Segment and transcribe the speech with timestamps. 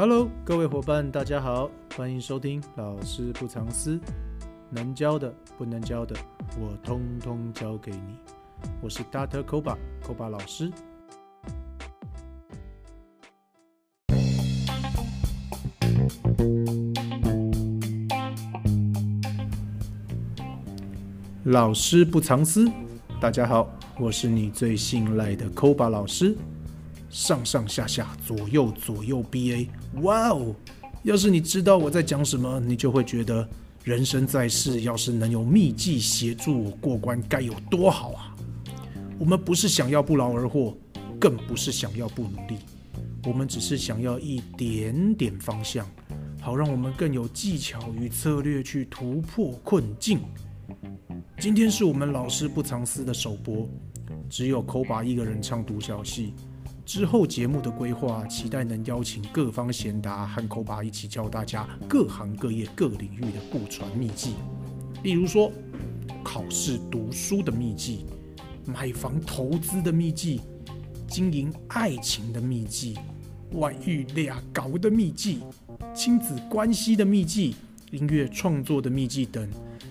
[0.00, 3.98] Hello，各位伙伴，大家好，欢迎收听老师不藏私，
[4.70, 6.14] 能教的不能教的，
[6.56, 8.16] 我通通教给你。
[8.80, 9.42] 我是 Dr.
[9.42, 10.70] Koba Koba 老师。
[21.42, 22.70] 老师不藏私，
[23.20, 23.68] 大家好，
[23.98, 26.36] 我是你最信赖的 Koba 老师。
[27.10, 29.68] 上上下下，左右左右，BA，
[30.02, 30.54] 哇哦！
[31.02, 33.48] 要是你知道我在讲什么，你就会觉得
[33.84, 38.36] 人生在世，要是能有秘技协助我过关，该有多好啊！
[39.18, 40.76] 我们不是想要不劳而获，
[41.18, 42.58] 更不是想要不努力，
[43.24, 45.86] 我们只是想要一点点方向，
[46.40, 50.20] 好让我们更有技巧与策略去突破困境。
[51.40, 53.68] 今天是我们老师不藏私的首播，
[54.28, 56.34] 只有抠把一个人唱独角戏。
[56.88, 64.32] 之后节目的规划，期待能邀请各方贤达和抠把一起教大家各行各业各领域的不传秘技，
[65.02, 65.52] 例如说
[66.24, 68.06] 考试读书的秘技、
[68.64, 70.40] 买房投资的秘技、
[71.06, 72.96] 经营爱情的秘技、
[73.52, 75.40] 外遇俩搞的秘技、
[75.94, 77.54] 亲子关系的秘技、
[77.90, 79.46] 音乐创作的秘技等。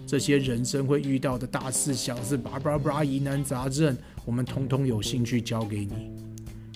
[0.08, 6.12] 这些人生会遇到的大事小事，叭叭叭疑难杂症，我们通通有兴趣教给你。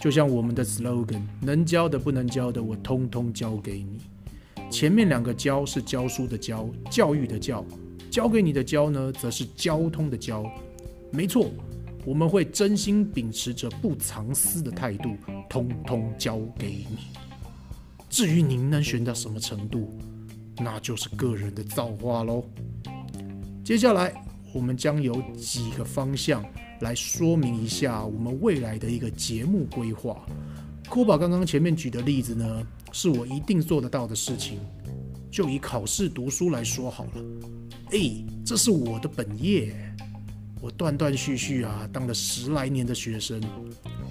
[0.02, 4.02] 就像我们的 slogan，能教的不能教的，我通通教给你。
[4.72, 7.64] 前面两个教是教书的教，教育的教，
[8.10, 10.44] 教给你的教呢，则是交通的交。
[11.12, 11.52] 没错，
[12.04, 15.16] 我们会真心秉持着不藏私的态度，
[15.48, 16.98] 通通教给你。
[18.10, 19.96] 至于您能学到什么程度，
[20.58, 22.44] 那就是个人的造化喽。
[23.64, 24.12] 接下来，
[24.52, 26.44] 我们将有几个方向
[26.82, 30.26] 来说明一下我们未来的一个节目规划。
[30.90, 34.60] 酷宝刚刚前面举的例子呢，是我一定做得到的事情。
[35.32, 37.24] 就以考试读书来说好了，
[37.92, 37.98] 哎，
[38.46, 39.74] 这是我的本业，
[40.60, 43.42] 我断断续续啊当了十来年的学生，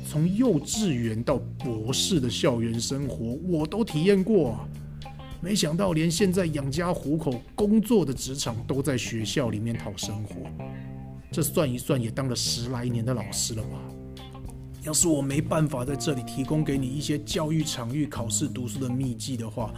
[0.08, 4.58] 从幼稚园到博士的校园生活，我都体验过。
[5.42, 10.34] 没想到，连现在养家糊口、工作的职场都在学校里面讨生活。
[11.32, 13.68] 这算一算，也当了十来年的老师了吧？
[14.82, 19.74] 要是我没办法在这里提供给你一些教育场域、考试读书的秘籍的话，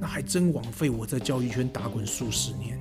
[0.00, 2.78] 那还真枉费我在教育圈打滚数十年。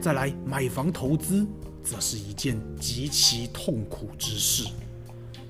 [0.00, 1.44] 再来，买房投资，
[1.82, 4.68] 则是一件极其痛苦之事。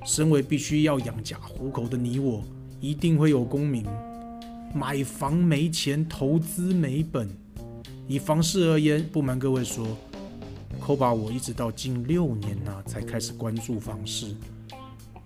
[0.06, 2.42] 身为必须要养家糊口的你我，
[2.80, 3.84] 一定会有功名。
[4.74, 7.28] 买房没钱，投资没本。
[8.06, 9.86] 以房市而言，不瞒各位说，
[10.88, 14.34] 扣把我一直到近六年呐，才开始关注房市。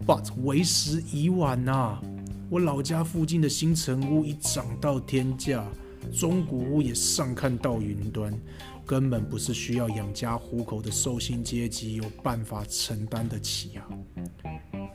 [0.04, 2.00] But 为时已晚呐！
[2.50, 5.64] 我老家附近的新城屋已涨到天价，
[6.12, 8.36] 中古屋也上看到云端，
[8.84, 13.88] 根本不是需要养家糊口的受薪阶级有办法承担得起啊！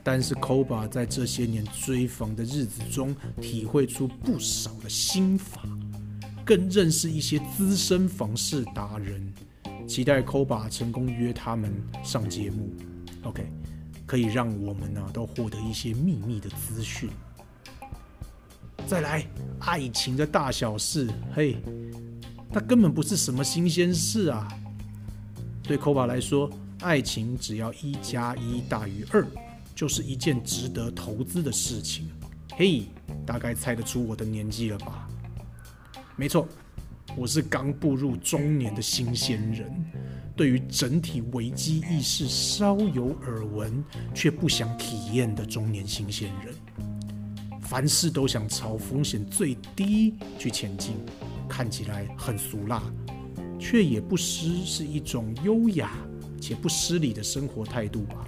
[0.04, 5.62] 但是 Koba 在这些年追房的日子中，体会出不少的心法，
[6.44, 9.32] 更认识一些资深房市达人。
[9.88, 11.72] 期待 Koba 成功约他们
[12.04, 12.70] 上节目
[13.22, 13.50] ，OK，
[14.06, 17.08] 可以让我们呢都获得一些秘密的资讯。
[18.86, 19.26] 再来，
[19.60, 21.56] 爱情的大小事，嘿，
[22.52, 24.46] 它根本不是什么新鲜事啊。
[25.62, 26.50] 对 Koba 来说，
[26.80, 29.26] 爱情只要一加一大于二。
[29.74, 32.10] 就是一件值得投资的事情，
[32.56, 32.82] 嘿，
[33.24, 35.08] 大概猜得出我的年纪了吧？
[36.16, 36.48] 没错，
[37.18, 39.68] 我是刚步入中年的新鲜人，
[40.36, 43.84] 对于整体危机意识稍有耳闻，
[44.14, 46.54] 却不想体验的中年新鲜人。
[47.60, 50.94] 凡事都想朝风险最低去前进，
[51.48, 52.80] 看起来很俗辣，
[53.58, 55.90] 却也不失是一种优雅
[56.40, 58.24] 且不失礼的生活态度吧。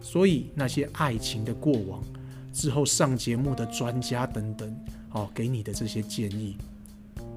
[0.00, 2.02] 所以那些爱情的过往，
[2.50, 4.74] 之后上节目的专家等等，
[5.10, 6.56] 哦，给你的这些建议，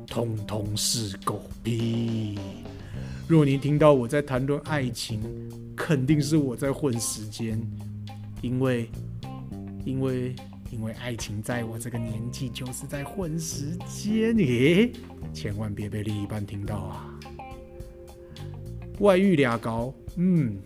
[0.07, 2.39] 通通是狗屁。
[3.27, 5.21] 若你听到我在谈论爱情，
[5.75, 7.61] 肯定是我在混时间，
[8.41, 8.89] 因为，
[9.85, 10.33] 因为，
[10.71, 14.93] 因为爱情在我这个年纪就是在混时间，你
[15.33, 17.19] 千万别被另一半听到啊！
[18.99, 20.57] 外遇俩高，嗯，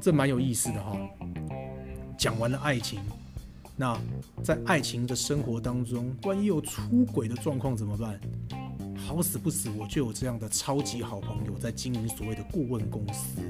[0.00, 0.96] 这蛮有意思的哈。
[2.16, 3.00] 讲完了爱情，
[3.76, 4.00] 那
[4.42, 8.18] 在爱情的生活当中，万一有出轨的状况怎么办？
[9.08, 13.40] 好死不死，我就有这样的超级好朋友在经营所谓的顾问公司，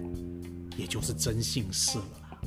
[0.77, 2.41] 也就是征信社啦。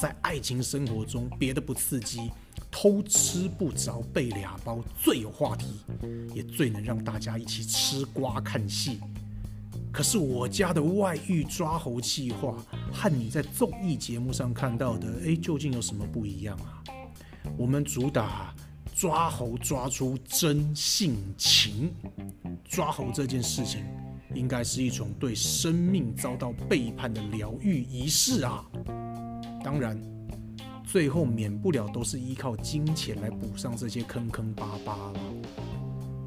[0.00, 2.30] 在爱情生活中别的不刺激，
[2.70, 5.80] 偷吃不着被俩包最有话题，
[6.32, 9.00] 也最能让大家一起吃瓜看戏。
[9.90, 16.78] 可是我家的外遇抓猴计划和你在综艺节目上看到的，哎，究竟有什么不一样啊？
[17.58, 18.54] 我们主打
[19.00, 21.90] 抓猴抓出真性情，
[22.68, 23.82] 抓猴这件事情。
[24.34, 28.62] 应该是一种对生命遭到背叛的疗愈仪式啊！
[29.64, 29.98] 当然，
[30.84, 35.20] 最后免不了都是依靠金钱来补上这些坑坑巴巴了。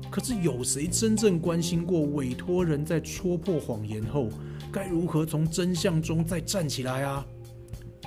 [0.10, 4.30] 可是有谁真正关心过委托人在戳破谎言后，
[4.72, 7.24] 该如何从真相中再站起来啊？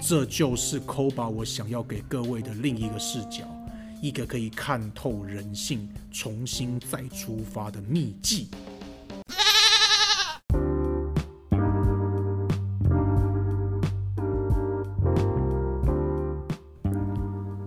[0.02, 3.46] 这就是抠把我想要给各位的另一个视角，
[4.06, 8.48] 一个可以看透人性、重新再出发的秘籍。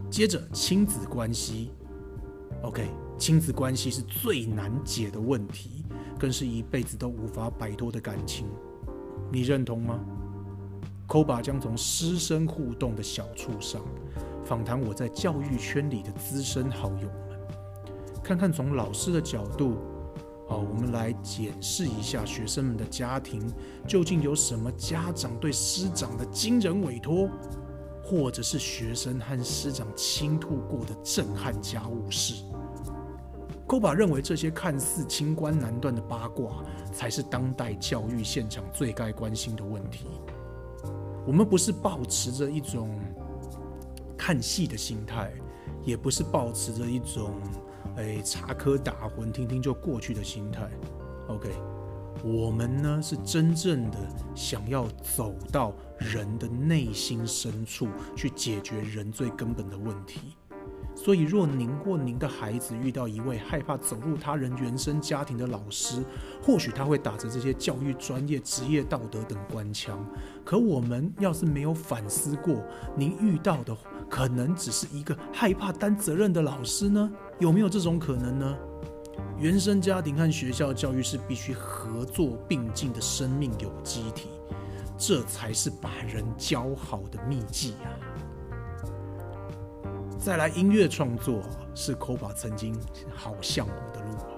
[0.10, 1.72] 接着，亲子关系
[2.62, 2.88] ，OK，
[3.18, 5.84] 亲子关系是最难解的问题，
[6.18, 8.48] 更是一辈子都无法摆脱的感情，
[9.30, 10.00] 你认同吗
[11.06, 13.82] ？Koba 将从师生互动的小处上
[14.50, 17.40] 访谈我在教育圈里的资深好友们，
[18.24, 19.78] 看看从老师的角度，
[20.48, 23.48] 好，我们来检视一下学生们的家庭
[23.88, 27.30] 究竟有什么家长对师长的惊人委托。
[28.01, 32.44] 或者是学生和师长倾吐过的震撼家务事
[33.68, 40.07] ，Koba 认为这些看似清官难断的八卦，才是当代教育现场最该关心的问题。
[41.28, 43.00] 我们不是保持着一种
[44.19, 45.31] 看戏的心态，
[45.83, 47.33] 也不是保持着一种
[47.95, 50.69] 哎插科打诨、听听就过去的心态。
[51.30, 51.50] OK。
[52.21, 53.98] 我们呢是真正的
[54.36, 54.86] 想要
[55.16, 60.36] 走到人的内心深处去解决人最根本的问题。
[60.94, 66.04] 所以，若您或您的孩子遇到一位害怕走入他人原生家庭的老师，
[66.44, 70.06] 或许他会打着这些教育专业、职业道德等官腔。
[70.44, 72.62] 可我们要是没有反思过，
[72.98, 73.74] 您遇到的
[74.10, 77.12] 可能只是一个害怕担责任的老师呢？
[77.38, 78.58] 有没有这种可能呢？
[79.38, 84.28] 原生家庭和学校教育是必须合作并进的生命有机体，
[84.98, 87.88] 这才是把人教好的秘籍啊！
[90.18, 91.42] 再来，音乐创作
[91.74, 92.78] 是 c o b a 曾经
[93.14, 94.34] 好向往的路啊，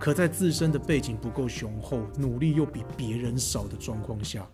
[0.00, 4.44] 可在自身的背景不够雄厚，努力又比别人少的状况下，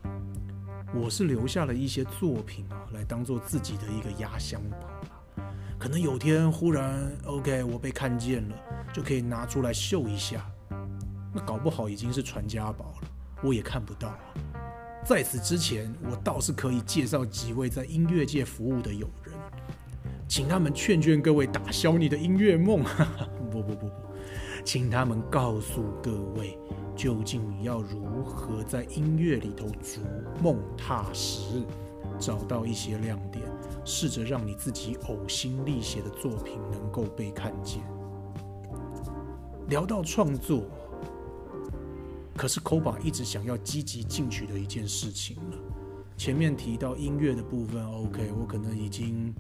[0.95, 4.89] 我是留下了一些作品啊，来当做自己的一个压箱宝
[5.79, 8.57] 可能有天忽然 OK，我被看见了，
[8.93, 10.45] 就可以拿出来秀一下。
[11.35, 13.09] 那搞不好已经是传家宝了，
[13.43, 14.15] 我也看不到。
[15.05, 19.35] 在此之前，我倒是可以介绍几位在音乐界服务的友人，
[20.29, 22.85] 请他们劝劝各位打消你的音乐梦。
[23.51, 23.91] 不不不不，
[24.65, 26.57] 请他们告诉各位，
[26.97, 30.01] 究竟你要如何在音乐里头逐
[30.43, 31.63] 梦踏实，
[32.19, 33.45] 找到一些亮点。
[33.85, 37.83] 试着让你自己呕心沥血的作品能够被看见。
[39.69, 40.63] 聊到创作，
[42.37, 45.59] 可是 Koba 一直想要积极进取的一件事情了。
[46.17, 49.35] 前面提到音乐的部分，OK，我可能已经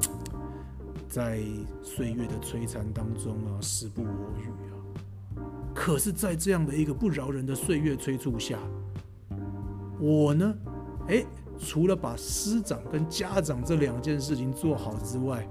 [1.09, 1.41] 在
[1.85, 4.09] 岁月的摧残当中啊，时不我
[4.41, 4.75] 与啊。
[5.85, 8.57] 可是，在这样的一个不饶人的岁月催促下，
[9.99, 10.55] 我呢，
[11.09, 11.25] 哎。
[11.59, 15.47] 除了把师长跟家长这两件事情做好之外，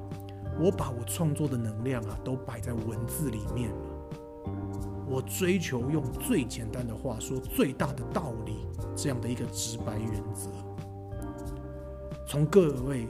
[0.60, 3.78] 我把我创作的能量啊都摆在文字里面了。
[5.08, 10.50] 我追求用最简单的话说最大的道理这样的一个直白原则。
[12.28, 13.08] 从各位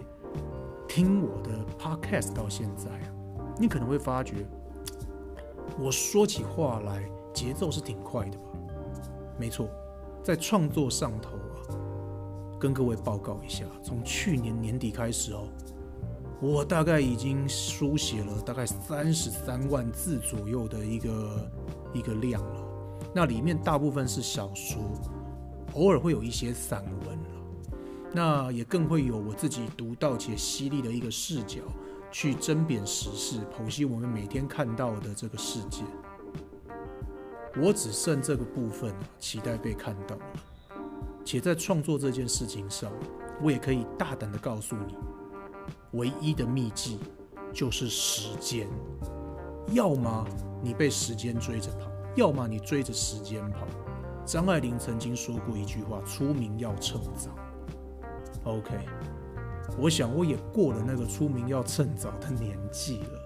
[0.87, 1.49] 听我的
[1.79, 3.07] podcast 到现在啊，
[3.57, 4.45] 你可能会发觉，
[5.79, 7.03] 我说起话来
[7.33, 8.43] 节奏是挺快的吧？
[9.39, 9.69] 没错，
[10.23, 11.77] 在创作上头啊。
[12.59, 15.47] 跟各位报告一下，从去年年底开始哦，
[16.39, 21.51] 我大概已经书写了大概三十三万字左右的一个
[21.91, 22.63] 一个量了。
[23.15, 24.79] 那里面大部分是小说，
[25.73, 27.29] 偶尔会有一些散文了。
[28.13, 31.61] 那也更会有我自己独到且犀利的一个视角，
[32.11, 35.83] 去甄别时事，剖析我们每天看到的这个世界。
[37.55, 40.21] 我只剩这个部分，期待被看到了。
[41.23, 42.91] 且在创作这件事情上，
[43.41, 44.95] 我也可以大胆的告诉你，
[45.91, 46.99] 唯一的秘籍
[47.53, 48.67] 就是时间。
[49.71, 50.27] 要么
[50.61, 53.67] 你被时间追着跑，要么你追着时间跑。
[54.25, 57.31] 张爱玲曾经说过一句话：“出名要趁早。”
[58.43, 58.77] OK，
[59.77, 63.19] 我想我也过了那个出名要趁早的年纪了。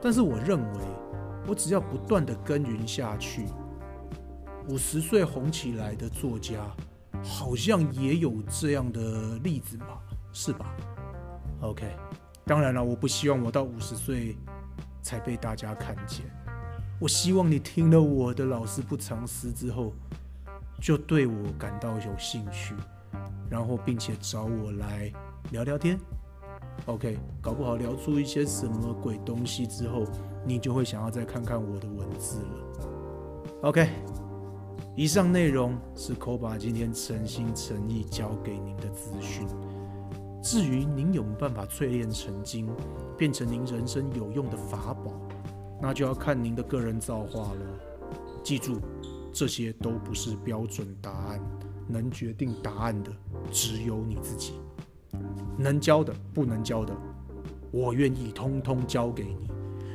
[0.00, 0.80] 但是我认为，
[1.46, 3.46] 我只要不断的耕耘下去，
[4.68, 6.60] 五十岁红起来的作家，
[7.24, 10.00] 好像也有这样的例子吧？
[10.32, 10.66] 是吧
[11.62, 11.90] ？OK，
[12.44, 14.36] 当然了，我不希望我到五十岁
[15.02, 16.26] 才被大家看见。
[17.00, 19.92] 我希望你听了我的老师不藏私之后，
[20.80, 22.74] 就对我感到有兴趣，
[23.50, 25.12] 然后并且找我来
[25.50, 25.98] 聊聊天。
[26.86, 30.04] OK，搞不好聊出一些什么鬼东西之后，
[30.44, 33.60] 你就会想要再看看我的文字了。
[33.62, 33.88] OK，
[34.94, 39.46] 以上内容是 Koba 今天诚心诚意交给您的资讯。
[40.42, 42.68] 至于您有没有办法淬炼成精，
[43.16, 45.12] 变成您人生有用的法宝，
[45.82, 47.60] 那就要看您的个人造化了。
[48.44, 48.80] 记住，
[49.32, 51.40] 这些都不是标准答案，
[51.88, 53.10] 能决定答案的
[53.50, 54.52] 只有你自己。
[55.56, 56.94] 能教的，不能教的，
[57.70, 59.50] 我愿意通通教给你。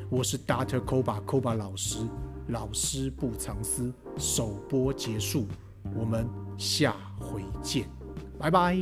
[0.09, 0.79] 我是 Dr.
[0.79, 1.99] Koba Koba 老师，
[2.47, 3.91] 老师不藏私。
[4.17, 5.47] 首播结束，
[5.95, 7.87] 我们下回见，
[8.37, 8.77] 拜拜。